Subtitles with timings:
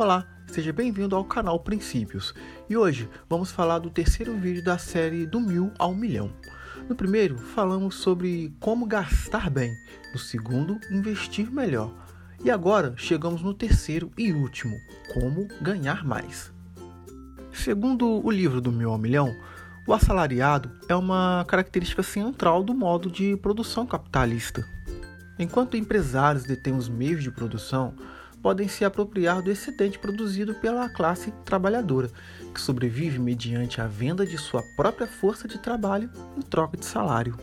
[0.00, 2.34] Olá, seja bem-vindo ao canal Princípios.
[2.70, 6.32] E hoje vamos falar do terceiro vídeo da série do mil ao milhão.
[6.88, 9.70] No primeiro, falamos sobre como gastar bem.
[10.10, 11.92] No segundo, investir melhor.
[12.42, 14.74] E agora chegamos no terceiro e último,
[15.12, 16.50] como ganhar mais.
[17.52, 19.30] Segundo o livro do mil ao milhão,
[19.86, 24.66] o assalariado é uma característica central do modo de produção capitalista.
[25.38, 27.94] Enquanto empresários detêm os meios de produção,
[28.42, 32.10] podem se apropriar do excedente produzido pela classe trabalhadora,
[32.54, 37.36] que sobrevive mediante a venda de sua própria força de trabalho em troca de salário.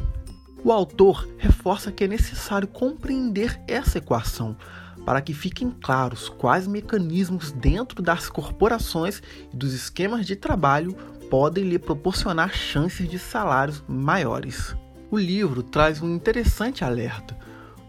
[0.64, 4.58] O autor reforça que é necessário compreender essa equação
[5.05, 9.22] para que fiquem claros quais mecanismos dentro das corporações
[9.54, 10.94] e dos esquemas de trabalho
[11.30, 14.76] podem lhe proporcionar chances de salários maiores.
[15.10, 17.38] O livro traz um interessante alerta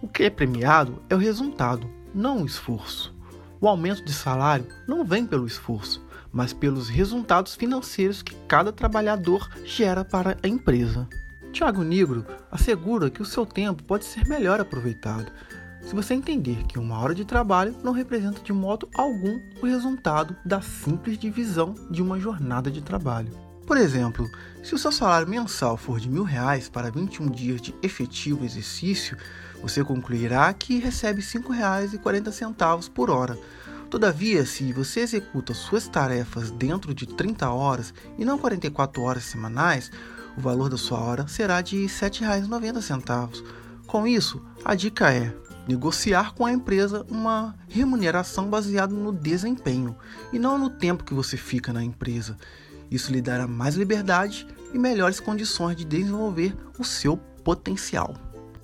[0.00, 3.14] o que é premiado é o resultado, não o esforço.
[3.60, 9.48] O aumento de salário não vem pelo esforço, mas pelos resultados financeiros que cada trabalhador
[9.64, 11.08] gera para a empresa.
[11.52, 15.32] Tiago Negro assegura que o seu tempo pode ser melhor aproveitado
[15.88, 20.36] se você entender que uma hora de trabalho não representa de modo algum o resultado
[20.44, 23.47] da simples divisão de uma jornada de trabalho.
[23.68, 24.30] Por exemplo,
[24.62, 29.14] se o seu salário mensal for de mil reais para 21 dias de efetivo exercício,
[29.60, 33.38] você concluirá que recebe R$ 5,40 por hora.
[33.90, 39.90] Todavia, se você executa suas tarefas dentro de 30 horas e não 44 horas semanais,
[40.34, 43.44] o valor da sua hora será de R$ 7,90.
[43.86, 45.30] Com isso, a dica é
[45.68, 49.94] negociar com a empresa uma remuneração baseada no desempenho
[50.32, 52.34] e não no tempo que você fica na empresa.
[52.90, 58.14] Isso lhe dará mais liberdade e melhores condições de desenvolver o seu potencial.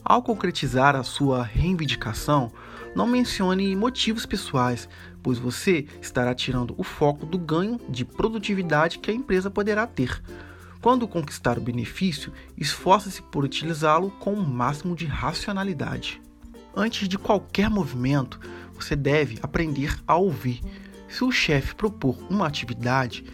[0.04, 2.52] Ao concretizar a sua reivindicação,
[2.94, 4.88] não mencione motivos pessoais,
[5.22, 10.22] pois você estará tirando o foco do ganho de produtividade que a empresa poderá ter.
[10.82, 16.20] Quando conquistar o benefício, esforce-se por utilizá-lo com o máximo de racionalidade.
[16.76, 18.38] Antes de qualquer movimento,
[18.74, 20.60] você deve aprender a ouvir.
[21.08, 23.24] Se o chefe propor uma atividade,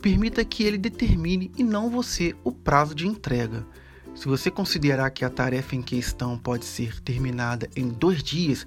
[0.00, 3.66] permita que ele determine e não você o prazo de entrega.
[4.14, 8.66] Se você considerar que a tarefa em questão pode ser terminada em dois dias,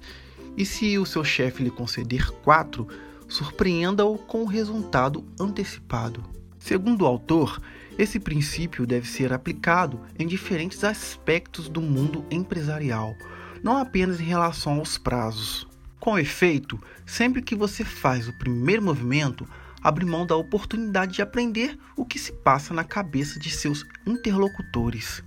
[0.56, 2.86] e se o seu chefe lhe conceder quatro,
[3.28, 6.24] surpreenda-o com o resultado antecipado.
[6.58, 7.60] Segundo o autor,
[7.98, 13.14] esse princípio deve ser aplicado em diferentes aspectos do mundo empresarial,
[13.62, 15.66] não apenas em relação aos prazos.
[16.00, 19.46] Com efeito, sempre que você faz o primeiro movimento,
[19.84, 25.22] abre mão da oportunidade de aprender o que se passa na cabeça de seus interlocutores.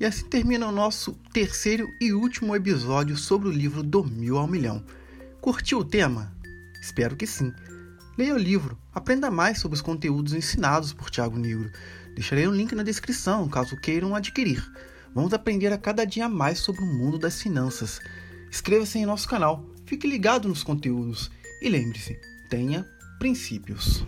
[0.00, 4.48] E assim termina o nosso terceiro e último episódio sobre o livro Do Mil ao
[4.48, 4.84] Milhão.
[5.40, 6.32] Curtiu o tema?
[6.80, 7.52] Espero que sim.
[8.16, 11.70] Leia o livro, aprenda mais sobre os conteúdos ensinados por Tiago Negro.
[12.14, 14.68] Deixarei um link na descrição caso queiram adquirir.
[15.14, 18.00] Vamos aprender a cada dia mais sobre o mundo das finanças.
[18.50, 21.30] Inscreva-se em nosso canal, fique ligado nos conteúdos
[21.62, 22.84] e lembre-se, tenha
[23.18, 24.04] princípios.